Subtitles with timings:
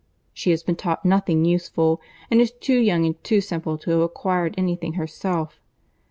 [0.33, 2.01] She has been taught nothing useful,
[2.31, 5.59] and is too young and too simple to have acquired any thing herself.